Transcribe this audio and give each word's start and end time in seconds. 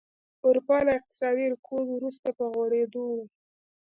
اروپا 0.47 0.77
له 0.85 0.91
اقتصادي 0.99 1.45
رکود 1.53 1.85
وروسته 1.89 2.27
په 2.37 2.43
غوړېدو 2.53 3.03
وه. 3.15 3.25